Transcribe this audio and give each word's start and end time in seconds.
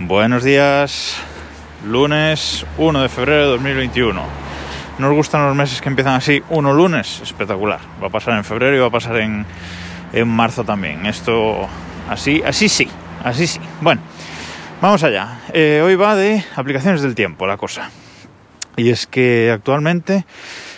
Buenos 0.00 0.44
días, 0.44 1.16
lunes 1.84 2.64
1 2.78 3.02
de 3.02 3.08
febrero 3.08 3.42
de 3.42 3.48
2021. 3.48 4.22
¿Nos 4.98 5.12
gustan 5.12 5.44
los 5.44 5.56
meses 5.56 5.80
que 5.80 5.88
empiezan 5.88 6.14
así? 6.14 6.40
Uno 6.50 6.72
lunes, 6.72 7.20
espectacular. 7.20 7.80
Va 8.00 8.06
a 8.06 8.10
pasar 8.10 8.36
en 8.36 8.44
febrero 8.44 8.76
y 8.76 8.78
va 8.78 8.86
a 8.86 8.90
pasar 8.90 9.16
en, 9.16 9.44
en 10.12 10.28
marzo 10.28 10.62
también. 10.62 11.04
Esto 11.04 11.68
así, 12.08 12.40
así 12.46 12.68
sí, 12.68 12.88
así 13.24 13.48
sí. 13.48 13.58
Bueno, 13.80 14.00
vamos 14.80 15.02
allá. 15.02 15.40
Eh, 15.52 15.82
hoy 15.84 15.96
va 15.96 16.14
de 16.14 16.44
aplicaciones 16.54 17.02
del 17.02 17.16
tiempo 17.16 17.48
la 17.48 17.56
cosa. 17.56 17.90
Y 18.76 18.90
es 18.90 19.08
que 19.08 19.50
actualmente 19.52 20.24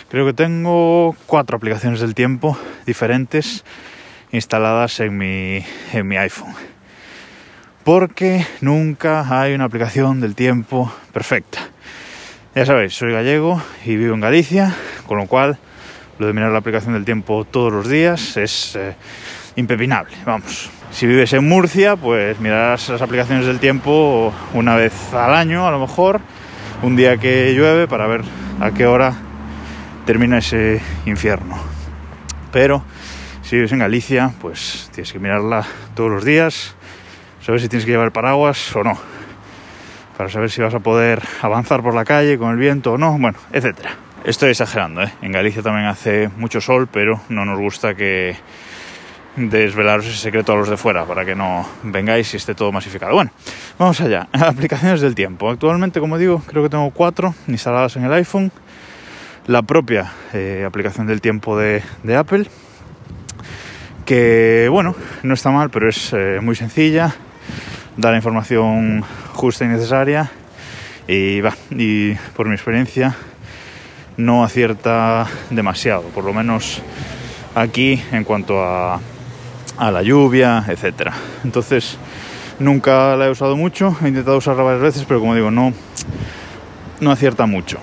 creo 0.09 0.25
que 0.25 0.33
tengo 0.33 1.15
cuatro 1.27 1.57
aplicaciones 1.57 1.99
del 1.99 2.15
tiempo 2.15 2.57
diferentes 2.87 3.63
instaladas 4.31 4.99
en 4.99 5.15
mi, 5.15 5.63
en 5.93 6.07
mi 6.07 6.17
iPhone 6.17 6.70
porque 7.83 8.45
nunca 8.61 9.25
hay 9.41 9.53
una 9.53 9.65
aplicación 9.65 10.21
del 10.21 10.35
tiempo 10.35 10.93
perfecta. 11.13 11.59
Ya 12.53 12.65
sabéis, 12.65 12.93
soy 12.93 13.13
gallego 13.13 13.61
y 13.85 13.95
vivo 13.95 14.13
en 14.13 14.21
Galicia, 14.21 14.75
con 15.07 15.17
lo 15.17 15.27
cual 15.27 15.57
lo 16.19 16.27
de 16.27 16.33
mirar 16.33 16.51
la 16.51 16.59
aplicación 16.59 16.93
del 16.93 17.05
tiempo 17.05 17.45
todos 17.45 17.71
los 17.71 17.87
días 17.89 18.37
es 18.37 18.75
eh, 18.75 18.93
impepinable, 19.55 20.15
vamos. 20.25 20.69
Si 20.91 21.07
vives 21.07 21.33
en 21.33 21.47
Murcia, 21.47 21.95
pues 21.95 22.39
mirarás 22.39 22.89
las 22.89 23.01
aplicaciones 23.01 23.45
del 23.45 23.59
tiempo 23.59 24.33
una 24.53 24.75
vez 24.75 25.13
al 25.13 25.33
año, 25.33 25.65
a 25.65 25.71
lo 25.71 25.79
mejor, 25.79 26.19
un 26.83 26.95
día 26.95 27.17
que 27.17 27.53
llueve, 27.55 27.87
para 27.87 28.07
ver 28.07 28.21
a 28.59 28.71
qué 28.71 28.85
hora 28.85 29.13
termina 30.05 30.39
ese 30.39 30.81
infierno. 31.05 31.57
Pero 32.51 32.83
si 33.41 33.55
vives 33.55 33.71
en 33.71 33.79
Galicia, 33.79 34.33
pues 34.41 34.89
tienes 34.93 35.13
que 35.13 35.19
mirarla 35.19 35.65
todos 35.95 36.11
los 36.11 36.25
días, 36.25 36.75
saber 37.43 37.61
si 37.61 37.69
tienes 37.69 37.85
que 37.85 37.91
llevar 37.91 38.11
paraguas 38.11 38.75
o 38.75 38.83
no, 38.83 38.97
para 40.17 40.29
saber 40.29 40.51
si 40.51 40.61
vas 40.61 40.73
a 40.73 40.79
poder 40.79 41.21
avanzar 41.41 41.81
por 41.81 41.95
la 41.95 42.05
calle 42.05 42.37
con 42.37 42.51
el 42.51 42.57
viento 42.57 42.93
o 42.93 42.97
no, 42.97 43.17
bueno, 43.17 43.37
etcétera. 43.51 43.95
Estoy 44.23 44.51
exagerando, 44.51 45.01
¿eh? 45.01 45.11
En 45.23 45.31
Galicia 45.31 45.63
también 45.63 45.87
hace 45.87 46.29
mucho 46.37 46.61
sol, 46.61 46.87
pero 46.91 47.21
no 47.29 47.43
nos 47.43 47.57
gusta 47.57 47.95
que 47.95 48.35
desvelaros 49.35 50.05
ese 50.05 50.17
secreto 50.17 50.53
a 50.53 50.55
los 50.57 50.69
de 50.69 50.77
fuera 50.77 51.05
para 51.05 51.25
que 51.25 51.33
no 51.33 51.67
vengáis 51.81 52.31
y 52.35 52.37
esté 52.37 52.53
todo 52.53 52.71
masificado. 52.71 53.13
Bueno, 53.13 53.31
vamos 53.79 53.99
allá. 53.99 54.27
Aplicaciones 54.33 55.01
del 55.01 55.15
tiempo. 55.15 55.49
Actualmente, 55.49 55.99
como 55.99 56.19
digo, 56.19 56.43
creo 56.45 56.61
que 56.61 56.69
tengo 56.69 56.91
cuatro 56.91 57.33
instaladas 57.47 57.95
en 57.95 58.05
el 58.05 58.13
iPhone. 58.13 58.51
La 59.47 59.63
propia 59.63 60.11
eh, 60.33 60.63
aplicación 60.67 61.07
del 61.07 61.19
tiempo 61.19 61.57
de, 61.57 61.81
Apple, 62.15 62.45
que 64.05 64.67
bueno, 64.69 64.95
no 65.23 65.33
está 65.33 65.49
mal, 65.49 65.71
pero 65.71 65.89
es 65.89 66.13
eh, 66.13 66.37
muy 66.43 66.55
sencilla 66.55 67.15
da 67.97 68.11
la 68.11 68.17
información 68.17 69.03
justa 69.33 69.65
y 69.65 69.67
necesaria 69.67 70.31
y 71.07 71.41
y 71.71 72.13
por 72.35 72.47
mi 72.47 72.53
experiencia 72.53 73.15
no 74.17 74.43
acierta 74.43 75.27
demasiado, 75.49 76.03
por 76.03 76.23
lo 76.23 76.33
menos 76.33 76.81
aquí 77.55 78.01
en 78.11 78.23
cuanto 78.23 78.63
a, 78.63 78.99
a 79.77 79.91
la 79.91 80.03
lluvia, 80.03 80.63
etcétera. 80.67 81.13
Entonces 81.43 81.97
nunca 82.59 83.15
la 83.15 83.27
he 83.27 83.29
usado 83.29 83.55
mucho, 83.57 83.95
he 84.03 84.07
intentado 84.07 84.37
usarla 84.37 84.63
varias 84.63 84.83
veces, 84.83 85.05
pero 85.07 85.19
como 85.19 85.35
digo, 85.35 85.51
no, 85.51 85.73
no 86.99 87.11
acierta 87.11 87.45
mucho. 87.45 87.79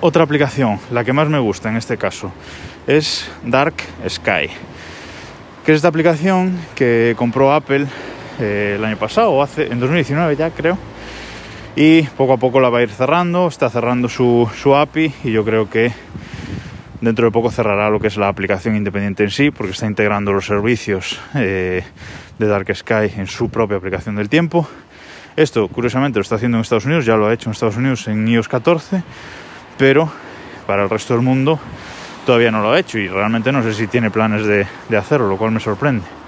Otra 0.00 0.24
aplicación, 0.24 0.80
la 0.90 1.04
que 1.04 1.12
más 1.12 1.28
me 1.28 1.38
gusta 1.38 1.68
en 1.68 1.76
este 1.76 1.98
caso, 1.98 2.32
es 2.86 3.30
Dark 3.44 3.74
Sky, 4.08 4.48
que 5.64 5.72
es 5.72 5.76
esta 5.76 5.88
aplicación 5.88 6.58
que 6.74 7.14
compró 7.18 7.52
Apple 7.52 7.86
eh, 8.40 8.74
el 8.76 8.84
año 8.84 8.96
pasado, 8.96 9.42
hace, 9.42 9.70
en 9.70 9.78
2019 9.80 10.36
ya 10.36 10.50
creo. 10.50 10.78
Y 11.76 12.02
poco 12.02 12.32
a 12.32 12.36
poco 12.36 12.60
la 12.60 12.68
va 12.68 12.78
a 12.78 12.82
ir 12.82 12.90
cerrando, 12.90 13.46
está 13.46 13.70
cerrando 13.70 14.08
su, 14.08 14.50
su 14.60 14.74
API 14.74 15.12
y 15.24 15.32
yo 15.32 15.44
creo 15.44 15.70
que 15.70 15.92
dentro 17.00 17.26
de 17.26 17.30
poco 17.30 17.50
cerrará 17.50 17.88
lo 17.90 18.00
que 18.00 18.08
es 18.08 18.16
la 18.16 18.28
aplicación 18.28 18.76
independiente 18.76 19.22
en 19.22 19.30
sí, 19.30 19.50
porque 19.50 19.72
está 19.72 19.86
integrando 19.86 20.32
los 20.32 20.46
servicios 20.46 21.20
eh, 21.34 21.82
de 22.38 22.46
Dark 22.46 22.74
Sky 22.74 23.12
en 23.16 23.26
su 23.26 23.48
propia 23.50 23.76
aplicación 23.76 24.16
del 24.16 24.28
tiempo. 24.28 24.68
Esto, 25.36 25.68
curiosamente, 25.68 26.18
lo 26.18 26.22
está 26.22 26.34
haciendo 26.34 26.58
en 26.58 26.62
Estados 26.62 26.84
Unidos, 26.84 27.06
ya 27.06 27.16
lo 27.16 27.26
ha 27.26 27.32
hecho 27.32 27.48
en 27.48 27.52
Estados 27.52 27.76
Unidos 27.76 28.08
en 28.08 28.26
iOS 28.26 28.48
14, 28.48 29.02
pero 29.78 30.10
para 30.66 30.82
el 30.82 30.90
resto 30.90 31.14
del 31.14 31.22
mundo 31.22 31.58
todavía 32.26 32.50
no 32.50 32.60
lo 32.60 32.72
ha 32.72 32.78
hecho 32.78 32.98
y 32.98 33.08
realmente 33.08 33.52
no 33.52 33.62
sé 33.62 33.72
si 33.72 33.86
tiene 33.86 34.10
planes 34.10 34.44
de, 34.44 34.66
de 34.88 34.96
hacerlo, 34.96 35.28
lo 35.28 35.36
cual 35.36 35.52
me 35.52 35.60
sorprende. 35.60 36.19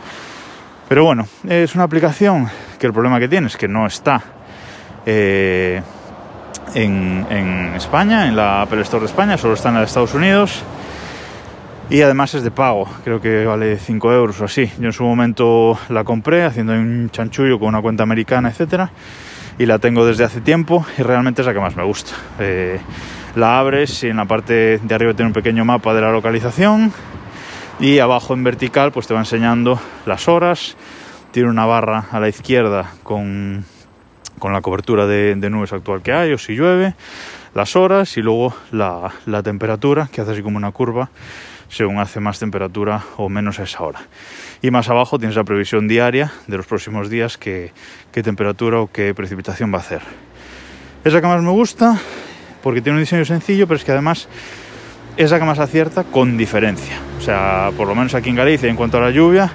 Pero 0.92 1.04
bueno, 1.04 1.26
es 1.48 1.74
una 1.74 1.84
aplicación 1.84 2.50
que 2.78 2.86
el 2.86 2.92
problema 2.92 3.18
que 3.18 3.26
tiene 3.26 3.46
es 3.46 3.56
que 3.56 3.66
no 3.66 3.86
está 3.86 4.22
eh, 5.06 5.80
en, 6.74 7.26
en, 7.30 7.74
España, 7.76 8.28
en 8.28 8.36
la 8.36 8.60
Apple 8.60 8.82
Store 8.82 9.00
de 9.00 9.06
España, 9.06 9.38
solo 9.38 9.54
está 9.54 9.70
en 9.70 9.76
el 9.76 9.84
Estados 9.84 10.12
Unidos. 10.12 10.62
Y 11.88 12.02
además 12.02 12.34
es 12.34 12.42
de 12.42 12.50
pago, 12.50 12.86
creo 13.04 13.22
que 13.22 13.46
vale 13.46 13.78
5 13.78 14.12
euros 14.12 14.38
o 14.42 14.44
así. 14.44 14.70
Yo 14.78 14.84
en 14.84 14.92
su 14.92 15.02
momento 15.04 15.78
la 15.88 16.04
compré 16.04 16.44
haciendo 16.44 16.74
un 16.74 17.08
chanchullo 17.10 17.58
con 17.58 17.68
una 17.68 17.80
cuenta 17.80 18.02
americana, 18.02 18.50
etcétera, 18.50 18.90
y 19.58 19.64
la 19.64 19.78
tengo 19.78 20.04
desde 20.04 20.24
hace 20.24 20.42
tiempo 20.42 20.84
y 20.98 21.02
realmente 21.02 21.40
es 21.40 21.46
la 21.46 21.54
que 21.54 21.60
más 21.60 21.74
me 21.74 21.84
gusta. 21.84 22.12
Eh, 22.38 22.78
la 23.36 23.58
abres 23.58 24.04
y 24.04 24.08
en 24.08 24.18
la 24.18 24.26
parte 24.26 24.76
de 24.76 24.94
arriba 24.94 25.14
tiene 25.14 25.28
un 25.28 25.32
pequeño 25.32 25.64
mapa 25.64 25.94
de 25.94 26.02
la 26.02 26.12
localización 26.12 26.92
y 27.82 27.98
abajo 27.98 28.32
en 28.32 28.44
vertical 28.44 28.92
pues 28.92 29.08
te 29.08 29.14
va 29.14 29.20
enseñando 29.20 29.78
las 30.06 30.28
horas, 30.28 30.76
tiene 31.32 31.50
una 31.50 31.66
barra 31.66 32.06
a 32.12 32.20
la 32.20 32.28
izquierda 32.28 32.92
con, 33.02 33.64
con 34.38 34.52
la 34.52 34.60
cobertura 34.60 35.08
de, 35.08 35.34
nubes 35.50 35.72
actual 35.72 36.00
que 36.00 36.12
hay 36.12 36.32
o 36.32 36.38
si 36.38 36.54
llueve, 36.54 36.94
las 37.54 37.74
horas 37.74 38.16
y 38.16 38.22
luego 38.22 38.54
la, 38.70 39.12
la, 39.26 39.42
temperatura 39.42 40.08
que 40.12 40.20
hace 40.20 40.30
así 40.30 40.42
como 40.42 40.58
una 40.58 40.70
curva 40.70 41.10
según 41.68 41.98
hace 41.98 42.20
más 42.20 42.38
temperatura 42.38 43.02
o 43.16 43.28
menos 43.28 43.58
a 43.58 43.64
esa 43.64 43.82
hora. 43.82 44.02
Y 44.62 44.70
más 44.70 44.88
abajo 44.88 45.18
tienes 45.18 45.34
la 45.34 45.42
previsión 45.42 45.88
diaria 45.88 46.30
de 46.46 46.56
los 46.56 46.66
próximos 46.66 47.10
días, 47.10 47.36
qué, 47.36 47.72
qué 48.12 48.22
temperatura 48.22 48.80
o 48.80 48.92
qué 48.92 49.12
precipitación 49.12 49.72
va 49.72 49.78
a 49.78 49.80
hacer. 49.80 50.02
Es 51.02 51.12
la 51.12 51.20
que 51.20 51.26
más 51.26 51.42
me 51.42 51.50
gusta 51.50 51.98
porque 52.62 52.80
tiene 52.80 52.98
un 52.98 53.02
diseño 53.02 53.24
sencillo, 53.24 53.66
pero 53.66 53.78
es 53.78 53.84
que 53.84 53.90
además 53.90 54.28
es 55.16 55.30
la 55.30 55.38
que 55.38 55.44
más 55.44 55.58
acierta 55.58 56.04
con 56.04 56.36
diferencia. 56.36 56.98
O 57.18 57.20
sea, 57.20 57.70
por 57.76 57.86
lo 57.86 57.94
menos 57.94 58.14
aquí 58.14 58.30
en 58.30 58.36
Galicia, 58.36 58.68
en 58.68 58.76
cuanto 58.76 58.98
a 58.98 59.00
la 59.00 59.10
lluvia, 59.10 59.50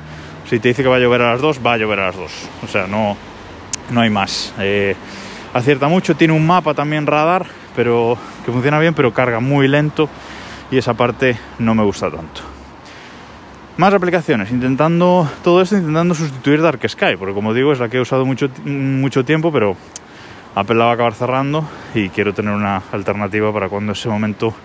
si 0.50 0.60
te 0.60 0.70
dice 0.70 0.84
que 0.84 0.90
va 0.90 0.98
a 0.98 1.00
llover 1.00 1.22
a 1.22 1.32
las 1.32 1.42
2, 1.42 1.60
va 1.66 1.74
a 1.74 1.78
llover 1.78 2.00
a 2.00 2.06
las 2.08 2.16
2. 2.16 2.32
O 2.64 2.68
sea, 2.68 2.88
no, 2.88 3.18
no 3.92 4.02
hay 4.02 4.10
más. 4.10 4.54
Eh, 4.60 4.96
acierta 5.54 5.88
mucho, 5.88 6.16
tiene 6.16 6.34
un 6.34 6.46
mapa 6.46 6.74
también 6.74 7.08
radar, 7.08 7.46
pero 7.76 8.18
que 8.46 8.52
funciona 8.52 8.80
bien, 8.80 8.94
pero 8.94 9.14
carga 9.14 9.40
muy 9.40 9.68
lento 9.68 10.10
y 10.72 10.78
esa 10.78 10.94
parte 10.94 11.38
no 11.60 11.76
me 11.76 11.84
gusta 11.84 12.10
tanto. 12.10 12.42
Más 13.78 13.94
aplicaciones, 13.94 14.50
intentando 14.52 15.30
todo 15.44 15.62
esto, 15.62 15.78
intentando 15.78 16.16
sustituir 16.16 16.62
Dark 16.62 16.80
Sky, 16.90 17.16
porque 17.18 17.36
como 17.36 17.54
digo, 17.54 17.72
es 17.72 17.80
la 17.80 17.90
que 17.90 17.98
he 17.98 18.02
usado 18.02 18.26
mucho, 18.26 18.50
mucho 18.66 19.24
tiempo, 19.24 19.52
pero 19.52 19.76
Apple 20.56 20.76
la 20.76 20.86
va 20.86 20.92
a 20.92 20.94
acabar 20.96 21.14
cerrando 21.14 21.64
y 21.94 22.10
quiero 22.10 22.34
tener 22.34 22.54
una 22.54 22.82
alternativa 22.92 23.54
para 23.54 23.70
cuando 23.70 23.92
ese 23.92 24.10
momento 24.10 24.56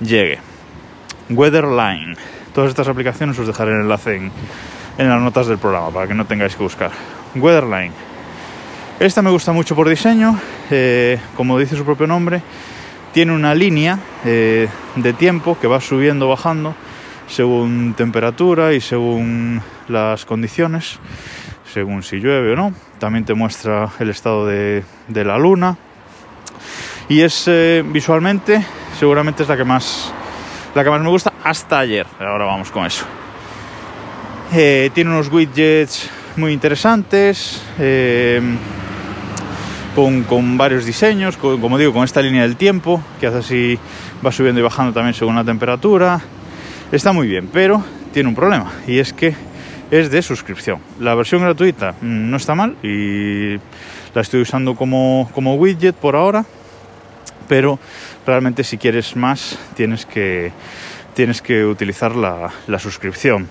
llegue. 0.00 0.38
Weatherline. 1.30 2.16
Todas 2.54 2.70
estas 2.70 2.88
aplicaciones 2.88 3.38
os 3.38 3.46
dejaré 3.46 3.72
el 3.72 3.82
enlace 3.82 4.16
en, 4.16 4.30
las 4.98 5.20
notas 5.20 5.46
del 5.46 5.58
programa 5.58 5.90
para 5.90 6.08
que 6.08 6.14
no 6.14 6.26
tengáis 6.26 6.56
que 6.56 6.62
buscar. 6.62 6.90
Weatherline. 7.34 7.92
Esta 8.98 9.22
me 9.22 9.30
gusta 9.30 9.52
mucho 9.52 9.76
por 9.76 9.88
diseño, 9.88 10.38
eh, 10.70 11.20
como 11.36 11.58
dice 11.58 11.76
su 11.76 11.84
propio 11.84 12.06
nombre, 12.08 12.42
tiene 13.12 13.32
una 13.32 13.54
línea 13.54 13.98
eh, 14.24 14.68
de 14.96 15.12
tiempo 15.12 15.56
que 15.60 15.68
va 15.68 15.80
subiendo 15.80 16.26
o 16.26 16.30
bajando 16.30 16.74
según 17.28 17.94
temperatura 17.96 18.72
y 18.72 18.80
según 18.80 19.62
las 19.86 20.24
condiciones, 20.24 20.98
según 21.72 22.02
si 22.02 22.16
llueve 22.16 22.54
o 22.54 22.56
no. 22.56 22.72
También 22.98 23.24
te 23.24 23.34
muestra 23.34 23.90
el 24.00 24.10
estado 24.10 24.46
de, 24.46 24.82
de 25.06 25.24
la 25.24 25.38
luna. 25.38 25.76
Y 27.08 27.20
es 27.20 27.44
eh, 27.46 27.84
visualmente 27.86 28.64
seguramente 28.98 29.42
es 29.42 29.48
la 29.48 29.56
que 29.56 29.64
más 29.64 30.12
la 30.74 30.84
que 30.84 30.90
más 30.90 31.00
me 31.00 31.08
gusta 31.08 31.32
hasta 31.44 31.78
ayer. 31.78 32.06
Ahora 32.20 32.44
vamos 32.44 32.70
con 32.70 32.84
eso. 32.84 33.04
Eh, 34.52 34.90
tiene 34.94 35.10
unos 35.10 35.30
widgets 35.32 36.08
muy 36.36 36.52
interesantes. 36.52 37.62
Eh, 37.78 38.40
con, 39.94 40.56
varios 40.56 40.84
diseños, 40.84 41.36
como 41.36 41.76
digo, 41.76 41.92
con 41.92 42.04
esta 42.04 42.22
línea 42.22 42.42
del 42.42 42.54
tiempo, 42.54 43.02
que 43.18 43.26
hace 43.26 43.38
así, 43.38 43.78
va 44.24 44.30
subiendo 44.30 44.60
y 44.60 44.62
bajando 44.62 44.92
también 44.92 45.12
según 45.12 45.34
la 45.34 45.42
temperatura. 45.42 46.20
Está 46.92 47.12
muy 47.12 47.26
bien, 47.26 47.48
pero 47.52 47.82
tiene 48.12 48.28
un 48.28 48.36
problema, 48.36 48.70
y 48.86 49.00
es 49.00 49.12
que 49.12 49.34
es 49.90 50.12
de 50.12 50.22
suscripción. 50.22 50.78
La 51.00 51.16
versión 51.16 51.42
gratuita 51.42 51.96
mm, 52.00 52.30
no 52.30 52.36
está 52.36 52.54
mal 52.54 52.76
y 52.80 53.56
la 54.14 54.22
estoy 54.22 54.42
usando 54.42 54.76
como 54.76 55.54
widget 55.56 55.96
por 55.96 56.14
ahora, 56.14 56.44
pero 57.48 57.78
realmente 58.26 58.62
si 58.62 58.78
quieres 58.78 59.16
más 59.16 59.58
tienes 59.74 60.06
que, 60.06 60.52
tienes 61.14 61.42
que 61.42 61.64
utilizar 61.64 62.14
la, 62.14 62.50
la 62.66 62.78
suscripción. 62.78 63.48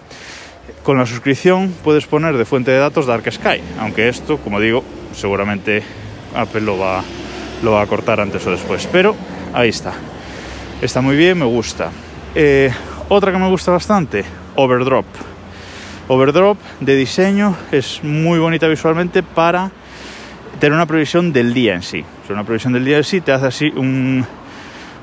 Con 0.83 0.97
la 0.97 1.05
suscripción 1.05 1.73
puedes 1.83 2.05
poner 2.05 2.37
de 2.37 2.45
fuente 2.45 2.71
de 2.71 2.77
datos 2.77 3.05
Dark 3.05 3.29
Sky, 3.31 3.61
aunque 3.79 4.07
esto, 4.07 4.37
como 4.37 4.59
digo, 4.59 4.83
seguramente 5.13 5.83
Apple 6.35 6.61
lo 6.61 6.77
va, 6.77 7.03
lo 7.63 7.71
va 7.71 7.81
a 7.81 7.87
cortar 7.87 8.21
antes 8.21 8.45
o 8.45 8.51
después. 8.51 8.87
Pero 8.91 9.15
ahí 9.53 9.69
está. 9.69 9.93
Está 10.81 11.01
muy 11.01 11.15
bien, 11.15 11.39
me 11.39 11.45
gusta. 11.45 11.89
Eh, 12.35 12.71
otra 13.09 13.31
que 13.31 13.37
me 13.37 13.49
gusta 13.49 13.71
bastante, 13.71 14.23
Overdrop. 14.55 15.05
Overdrop 16.07 16.57
de 16.79 16.95
diseño 16.95 17.55
es 17.71 18.03
muy 18.03 18.39
bonita 18.39 18.67
visualmente 18.67 19.23
para 19.23 19.71
tener 20.59 20.73
una 20.73 20.85
previsión 20.85 21.33
del 21.33 21.53
día 21.53 21.75
en 21.75 21.83
sí. 21.83 22.03
O 22.29 22.33
una 22.33 22.43
previsión 22.43 22.73
del 22.73 22.85
día 22.85 22.97
en 22.97 23.03
sí 23.03 23.21
te 23.21 23.31
hace 23.31 23.47
así 23.47 23.71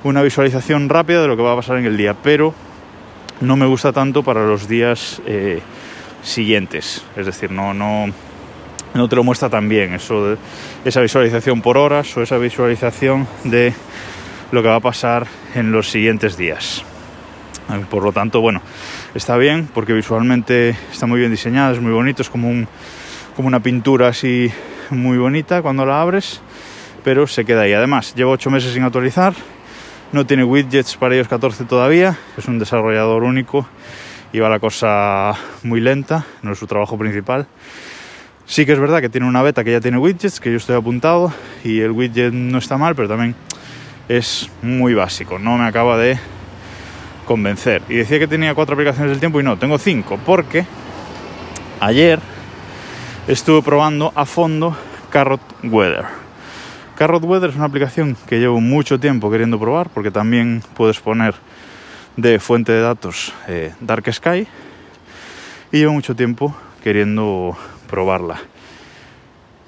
una 0.03 0.23
visualización 0.23 0.89
rápida 0.89 1.23
de 1.23 1.29
lo 1.29 1.37
que 1.37 1.43
va 1.43 1.53
a 1.53 1.57
pasar 1.57 1.79
en 1.79 1.87
el 1.87 1.97
día, 1.97 2.15
pero 2.15 2.55
no 3.41 3.57
me 3.57 3.67
gusta 3.67 3.93
tanto 3.93 4.23
para 4.23 4.47
los 4.47 4.69
días 4.69 5.21
eh, 5.27 5.61
siguientes. 6.23 7.05
Es 7.17 7.27
decir, 7.27 7.51
no, 7.51 7.75
no, 7.75 8.07
no 8.95 9.09
te 9.09 9.17
lo 9.17 9.25
muestra 9.25 9.49
tan 9.49 9.69
bien 9.69 9.95
eso 9.95 10.37
esa 10.85 11.01
visualización 11.01 11.63
por 11.63 11.77
horas 11.77 12.17
o 12.17 12.23
esa 12.23 12.39
visualización 12.39 13.27
de 13.45 13.73
lo 14.53 14.63
que 14.63 14.69
va 14.69 14.77
a 14.77 14.81
pasar 14.81 15.27
en 15.55 15.73
los 15.73 15.91
siguientes 15.91 16.37
días. 16.37 16.85
Por 17.91 18.03
lo 18.03 18.13
tanto, 18.13 18.41
bueno, 18.41 18.61
está 19.15 19.37
bien 19.37 19.69
porque 19.73 19.95
visualmente 19.95 20.77
está 20.93 21.07
muy 21.07 21.19
bien 21.19 21.31
diseñada, 21.31 21.73
es 21.73 21.81
muy 21.81 21.93
bonito, 21.93 22.23
es 22.23 22.29
como, 22.29 22.49
un, 22.49 22.69
como 23.35 23.49
una 23.49 23.61
pintura 23.61 24.09
así 24.09 24.53
muy 24.91 25.19
bonita 25.19 25.63
cuando 25.63 25.85
la 25.87 26.01
abres, 26.01 26.41
pero 27.03 27.27
se 27.27 27.45
queda 27.45 27.63
ahí. 27.63 27.73
Además, 27.73 28.15
llevo 28.15 28.33
8 28.33 28.51
meses 28.51 28.73
sin 28.73 28.83
actualizar, 28.83 29.35
no 30.13 30.27
tiene 30.27 30.45
widgets 30.45 30.97
para 30.97 31.17
iOS 31.17 31.29
14 31.29 31.65
todavía, 31.65 32.17
es 32.37 32.47
un 32.47 32.59
desarrollador 32.59 33.25
único 33.25 33.67
y 34.33 34.41
va 34.41 34.49
la 34.49 34.59
cosa 34.59 35.35
muy 35.63 35.81
lenta, 35.81 36.25
no 36.43 36.53
es 36.53 36.59
su 36.59 36.67
trabajo 36.67 36.99
principal. 36.99 37.47
Sí 38.47 38.67
que 38.67 38.73
es 38.73 38.79
verdad 38.79 39.01
que 39.01 39.09
tiene 39.09 39.27
una 39.27 39.43
beta 39.43 39.65
que 39.65 39.73
ya 39.73 39.81
tiene 39.81 39.99
widgets, 39.99 40.41
que 40.41 40.51
yo 40.51 40.57
estoy 40.57 40.77
apuntado, 40.77 41.33
y 41.63 41.81
el 41.81 41.93
widget 41.93 42.33
no 42.33 42.59
está 42.59 42.77
mal, 42.77 42.95
pero 42.95 43.09
también 43.09 43.35
es 44.09 44.51
muy 44.63 44.93
básico, 44.95 45.39
no 45.39 45.57
me 45.57 45.67
acaba 45.67 45.97
de 45.97 46.19
convencer. 47.27 47.83
Y 47.89 47.95
decía 47.95 48.19
que 48.19 48.27
tenía 48.27 48.55
cuatro 48.55 48.75
aplicaciones 48.75 49.13
del 49.13 49.21
tiempo 49.21 49.41
y 49.41 49.45
no, 49.45 49.57
tengo 49.57 49.79
cinco, 49.79 50.19
porque 50.25 50.67
ayer 51.81 52.19
estuve 53.27 53.63
probando 53.63 54.13
a 54.15 54.27
fondo 54.27 54.77
Carrot 55.11 55.41
Weather. 55.65 56.05
Carrot 56.97 57.25
Weather 57.25 57.51
es 57.51 57.57
una 57.57 57.65
aplicación 57.65 58.17
que 58.29 58.39
llevo 58.39 58.61
mucho 58.61 59.01
tiempo 59.01 59.31
queriendo 59.31 59.59
probar, 59.59 59.89
porque 59.89 60.11
también 60.11 60.63
puedes 60.77 61.01
poner 61.01 61.35
de 62.17 62.39
fuente 62.39 62.73
de 62.73 62.81
datos 62.81 63.33
eh, 63.49 63.73
Dark 63.81 64.13
Sky, 64.13 64.47
y 65.73 65.79
llevo 65.79 65.93
mucho 65.95 66.15
tiempo 66.15 66.55
queriendo 66.83 67.57
probarla. 67.89 68.41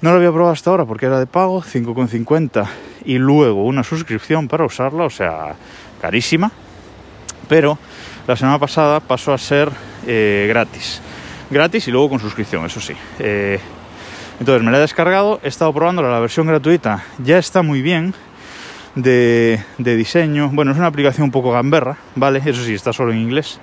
No 0.01 0.11
la 0.11 0.17
había 0.17 0.31
probado 0.31 0.53
hasta 0.53 0.69
ahora 0.69 0.85
porque 0.85 1.07
era 1.07 1.19
de 1.19 1.25
pago, 1.25 1.63
5,50 1.63 2.67
y 3.05 3.17
luego 3.17 3.65
una 3.65 3.83
suscripción 3.83 4.47
para 4.47 4.65
usarla, 4.65 5.05
o 5.05 5.09
sea, 5.09 5.55
carísima. 5.99 6.51
Pero 7.49 7.79
la 8.27 8.35
semana 8.35 8.59
pasada 8.59 8.99
pasó 8.99 9.33
a 9.33 9.37
ser 9.37 9.71
eh, 10.05 10.45
gratis. 10.47 11.01
Gratis 11.49 11.87
y 11.87 11.91
luego 11.91 12.09
con 12.09 12.19
suscripción, 12.19 12.65
eso 12.65 12.79
sí. 12.81 12.93
Eh, 13.19 13.59
entonces 14.39 14.63
me 14.63 14.71
la 14.71 14.77
he 14.77 14.81
descargado, 14.81 15.39
he 15.43 15.47
estado 15.47 15.73
probando 15.73 16.01
la 16.01 16.19
versión 16.19 16.47
gratuita, 16.47 17.03
ya 17.19 17.37
está 17.37 17.61
muy 17.61 17.81
bien 17.81 18.13
de, 18.95 19.59
diseño. 19.77 20.49
Bueno, 20.49 20.71
es 20.71 20.77
una 20.77 20.87
aplicación 20.87 21.25
un 21.25 21.31
poco 21.31 21.51
gamberra, 21.51 21.97
¿vale? 22.15 22.41
Eso 22.45 22.63
sí, 22.63 22.73
está 22.73 22.93
solo 22.93 23.11
en 23.11 23.19
inglés 23.19 23.59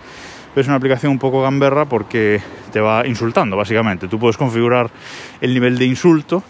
es 0.60 0.66
una 0.66 0.76
aplicación 0.76 1.12
un 1.12 1.18
poco 1.18 1.42
gamberra 1.42 1.84
porque 1.84 2.40
te 2.72 2.80
va 2.80 3.06
insultando, 3.06 3.56
básicamente. 3.56 4.08
Tú 4.08 4.18
puedes 4.18 4.36
configurar 4.36 4.90
el 5.40 5.52
nivel 5.52 5.76
de 5.78 5.86
insulto, 5.86 6.42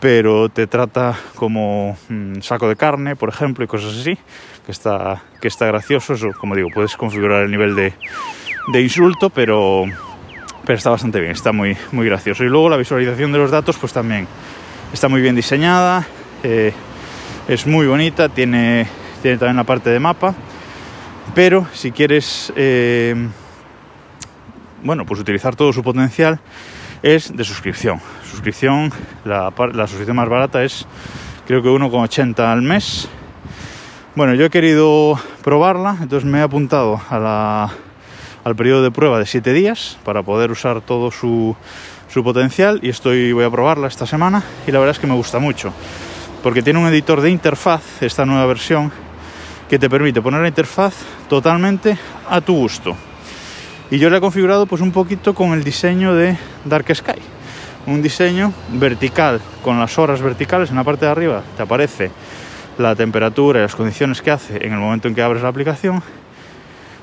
pero 0.00 0.48
te 0.48 0.66
trata 0.66 1.14
como 1.34 1.96
un 2.08 2.42
saco 2.42 2.68
de 2.68 2.76
carne, 2.76 3.14
por 3.14 3.28
ejemplo, 3.28 3.64
y 3.64 3.68
cosas 3.68 3.98
así, 3.98 4.18
que 4.64 4.72
está, 4.72 5.22
que 5.40 5.48
está 5.48 5.66
gracioso. 5.66 6.14
Eso, 6.14 6.28
como 6.38 6.56
digo, 6.56 6.68
puedes 6.72 6.96
configurar 6.96 7.42
el 7.42 7.50
nivel 7.50 7.74
de, 7.74 7.92
insulto, 8.80 9.30
pero, 9.30 9.84
pero 10.64 10.76
está 10.76 10.90
bastante 10.90 11.20
bien, 11.20 11.32
está 11.32 11.52
muy, 11.52 11.76
muy 11.92 12.06
gracioso. 12.06 12.44
Y 12.44 12.48
luego 12.48 12.68
la 12.68 12.76
visualización 12.76 13.32
de 13.32 13.38
los 13.38 13.50
datos, 13.50 13.76
pues 13.78 13.92
también 13.92 14.26
está 14.92 15.08
muy 15.08 15.20
bien 15.20 15.34
diseñada, 15.34 16.06
eh, 16.42 16.72
es 17.48 17.66
muy 17.66 17.86
bonita, 17.86 18.28
tiene, 18.28 18.86
tiene 19.22 19.38
también 19.38 19.56
la 19.56 19.64
parte 19.64 19.90
de 19.90 19.98
mapa. 19.98 20.34
Pero 21.34 21.66
si 21.72 21.92
quieres 21.92 22.52
eh, 22.56 23.14
bueno, 24.82 25.06
pues 25.06 25.20
utilizar 25.20 25.54
todo 25.54 25.72
su 25.72 25.82
potencial 25.82 26.40
es 27.02 27.34
de 27.34 27.44
suscripción. 27.44 28.00
Suscripción, 28.28 28.92
la, 29.24 29.52
suscripción 29.86 30.16
más 30.16 30.28
barata 30.28 30.62
es 30.62 30.86
creo 31.46 31.62
que 31.62 31.68
1,80 31.68 32.38
al 32.40 32.62
mes. 32.62 33.08
Bueno, 34.14 34.34
yo 34.34 34.44
he 34.44 34.50
querido 34.50 35.18
probarla, 35.42 35.96
entonces 36.00 36.28
me 36.28 36.38
he 36.38 36.42
apuntado 36.42 37.00
al 38.44 38.56
periodo 38.56 38.82
de 38.82 38.90
prueba 38.90 39.18
de 39.18 39.26
7 39.26 39.52
días 39.52 39.98
para 40.04 40.22
poder 40.22 40.50
usar 40.50 40.80
todo 40.80 41.10
su, 41.10 41.56
su 42.08 42.24
potencial 42.24 42.80
y 42.82 42.88
estoy, 42.88 43.32
voy 43.32 43.44
a 43.44 43.50
probarla 43.50 43.88
esta 43.88 44.06
semana 44.06 44.42
y 44.66 44.72
la 44.72 44.78
verdad 44.78 44.96
es 44.96 44.98
que 44.98 45.06
me 45.06 45.14
gusta 45.14 45.38
mucho 45.38 45.72
porque 46.42 46.62
tiene 46.62 46.80
un 46.80 46.86
editor 46.86 47.20
de 47.20 47.30
interfaz, 47.30 48.02
esta 48.02 48.26
nueva 48.26 48.46
versión, 48.46 48.90
que 49.68 49.78
te 49.78 49.88
permite 49.88 50.20
poner 50.20 50.40
la 50.40 50.48
interfaz 50.48 50.94
totalmente 51.28 51.96
a 52.28 52.40
tu 52.40 52.54
gusto. 52.54 52.96
Y 53.90 53.98
yo 53.98 54.10
le 54.10 54.18
he 54.18 54.20
configurado 54.20 54.66
pues 54.66 54.82
un 54.82 54.90
poquito 54.90 55.34
con 55.34 55.52
el 55.52 55.62
diseño 55.62 56.14
de 56.14 56.36
Dark 56.64 56.94
Sky. 56.94 57.20
Un 57.86 58.02
diseño 58.02 58.52
vertical, 58.72 59.40
con 59.62 59.78
las 59.78 59.98
horas 59.98 60.20
verticales 60.20 60.70
en 60.70 60.76
la 60.76 60.84
parte 60.84 61.04
de 61.04 61.12
arriba 61.12 61.42
te 61.56 61.62
aparece 61.62 62.10
la 62.78 62.94
temperatura 62.96 63.60
y 63.60 63.62
las 63.62 63.74
condiciones 63.74 64.22
que 64.22 64.30
hace 64.30 64.66
en 64.66 64.72
el 64.72 64.78
momento 64.78 65.08
en 65.08 65.14
que 65.14 65.22
abres 65.22 65.42
la 65.42 65.48
aplicación. 65.48 66.02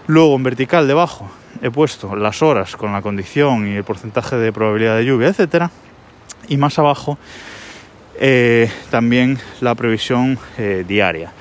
Luego 0.10 0.36
en 0.38 0.42
vertical 0.42 0.88
debajo 0.88 1.30
he 1.62 1.70
puesto 1.70 2.16
las 2.16 2.42
horas 2.42 2.76
con 2.76 2.92
la 2.92 3.04
condición 3.04 3.68
y 3.68 3.76
el 3.76 3.84
porcentaje 3.84 4.38
de 4.38 4.52
probabilidad 4.52 4.98
de 4.98 5.06
lluvia, 5.06 5.28
etcétera. 5.28 5.70
Y 6.48 6.58
más 6.58 6.80
abajo 6.80 7.20
eh, 8.20 8.72
también 8.90 9.38
la 9.62 9.76
previsión 9.76 10.40
eh, 10.58 10.84
diaria. 10.88 11.32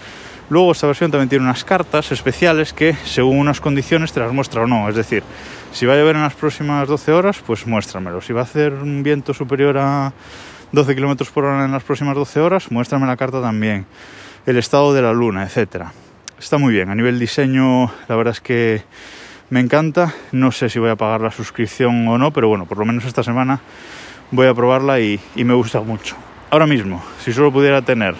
Luego 0.50 0.73
esta 0.73 0.87
versión 0.87 1.11
también 1.11 1.31
tiene 1.31 1.47
unas 1.47 1.65
cartas 1.65 2.12
especiales 2.12 2.75
que 2.75 2.94
según 3.06 3.38
unas 3.38 3.59
condiciones 3.59 4.12
te 4.12 4.20
las 4.20 4.35
muestra 4.35 4.65
o 4.65 4.67
no. 4.67 4.87
Es 4.91 4.97
decir, 4.97 5.23
si 5.73 5.87
va 5.87 5.94
a 5.94 5.97
llover 5.97 6.17
en 6.17 6.23
las 6.23 6.35
próximas 6.35 6.87
12 6.87 7.11
horas, 7.12 7.38
pues 7.47 7.67
muéstramelo. 7.67 8.21
Si 8.21 8.35
va 8.35 8.43
a 8.43 8.44
hacer 8.44 8.75
un 8.75 9.03
viento 9.03 9.32
superior 9.32 9.79
a 9.79 10.12
12 10.73 10.94
km 10.94 11.25
por 11.32 11.47
hora 11.47 11.64
en 11.64 11.73
las 11.73 11.85
próximas 11.85 12.14
12 12.14 12.41
horas, 12.41 12.71
muéstrame 12.71 13.06
la 13.06 13.17
carta 13.17 13.41
también. 13.41 13.87
El 14.45 14.59
estado 14.59 14.93
de 14.93 15.00
la 15.00 15.14
luna, 15.14 15.45
etc. 15.45 15.87
Está 16.38 16.57
muy 16.57 16.73
bien. 16.73 16.88
A 16.88 16.95
nivel 16.95 17.18
diseño, 17.18 17.90
la 18.07 18.14
verdad 18.14 18.30
es 18.30 18.40
que 18.40 18.83
me 19.50 19.59
encanta. 19.59 20.14
No 20.30 20.52
sé 20.52 20.68
si 20.68 20.78
voy 20.78 20.90
a 20.90 20.95
pagar 20.95 21.21
la 21.21 21.33
suscripción 21.33 22.07
o 22.07 22.16
no, 22.16 22.33
pero 22.33 22.47
bueno, 22.49 22.64
por 22.64 22.78
lo 22.78 22.85
menos 22.85 23.04
esta 23.04 23.25
semana 23.25 23.61
voy 24.30 24.47
a 24.47 24.54
probarla 24.54 25.00
y, 25.00 25.21
me 25.35 25.54
gusta 25.54 25.80
mucho. 25.80 26.16
Ahora 26.50 26.66
mismo, 26.66 27.04
si 27.25 27.33
solo 27.33 27.52
pudiera 27.52 27.83
tener 27.83 28.14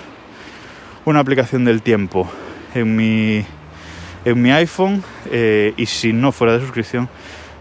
una 1.05 1.21
aplicación 1.21 1.65
del 1.65 1.81
tiempo 1.81 2.29
en 2.75 2.97
mi, 2.97 3.45
en 4.25 4.43
mi 4.43 4.51
iPhone 4.51 5.05
eh, 5.31 5.73
y 5.77 5.87
si 5.87 6.13
no 6.13 6.33
fuera 6.33 6.55
de 6.55 6.61
suscripción 6.61 7.09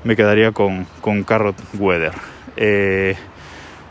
me 0.03 0.15
quedaría 0.15 0.53
con, 0.53 0.87
con 1.01 1.23
Carrot 1.23 1.55
Weather. 1.77 2.13
Eh, 2.55 3.15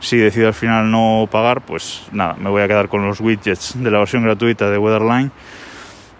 si 0.00 0.16
decido 0.16 0.49
al 0.49 0.54
final 0.54 0.90
no 0.90 1.28
pagar, 1.30 1.61
pues 1.61 2.08
nada, 2.11 2.35
me 2.35 2.50
voy 2.50 2.62
a 2.62 2.68
quedar 2.68 2.88
con 2.88 3.06
los 3.06 3.20
widgets 3.20 3.80
de 3.80 3.90
la 3.90 4.00
versión 4.00 4.25
gratuita 4.25 4.68
de 4.68 4.78
Weatherline 4.78 5.30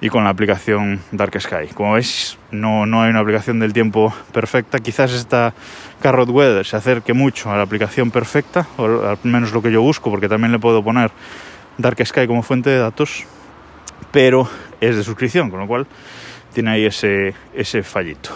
y 0.07 0.09
con 0.09 0.23
la 0.23 0.31
aplicación 0.31 1.01
Dark 1.11 1.41
Sky. 1.41 1.75
Como 1.75 1.95
veis, 1.95 2.39
no, 2.53 2.87
no 2.87 3.03
hay 3.03 3.11
una 3.11 3.19
aplicación 3.19 3.59
del 3.59 3.73
tiempo 3.73 4.15
perfecta. 4.33 4.79
Quizás 4.79 5.13
esta 5.13 5.53
Carrot 6.01 6.29
Weather 6.29 6.65
se 6.65 6.77
acerque 6.77 7.13
mucho 7.13 7.51
a 7.51 7.57
la 7.57 7.65
aplicación 7.65 8.13
perfecta, 8.13 8.69
o 8.77 8.85
al 8.85 9.19
menos 9.25 9.53
lo 9.53 9.61
que 9.61 9.73
yo 9.73 9.83
busco, 9.83 10.09
porque 10.09 10.29
también 10.29 10.53
le 10.53 10.61
puedo 10.61 10.83
poner 10.85 11.11
Dark 11.77 12.07
Sky 12.07 12.29
como 12.29 12.45
fuente 12.45 12.71
de 12.71 12.79
datos, 12.79 13.25
pero 14.13 14.49
es 14.81 14.95
de 14.95 15.03
suscripción, 15.03 15.51
con 15.51 15.59
lo 15.59 15.67
cual 15.67 15.89
tiene 16.53 16.71
ahí 16.71 16.87
ese, 16.87 17.35
ese 17.53 17.83
fallito. 17.83 18.31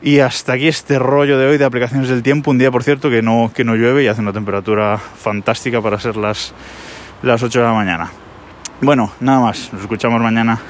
Y 0.00 0.20
hasta 0.20 0.54
aquí 0.54 0.68
este 0.68 0.98
rollo 0.98 1.38
de 1.38 1.48
hoy 1.48 1.58
de 1.58 1.66
aplicaciones 1.66 2.08
del 2.08 2.22
tiempo. 2.22 2.50
Un 2.50 2.56
día, 2.56 2.70
por 2.70 2.82
cierto, 2.82 3.10
que 3.10 3.20
no, 3.20 3.52
que 3.54 3.62
no 3.62 3.74
llueve 3.74 4.04
y 4.04 4.06
hace 4.06 4.22
una 4.22 4.32
temperatura 4.32 4.96
fantástica 4.96 5.82
para 5.82 6.00
ser 6.00 6.16
las, 6.16 6.54
las 7.22 7.42
8 7.42 7.58
de 7.58 7.64
la 7.66 7.74
mañana. 7.74 8.10
Bueno, 8.82 9.10
nada 9.20 9.40
más. 9.40 9.70
Nos 9.72 9.82
escuchamos 9.82 10.20
mañana. 10.22 10.60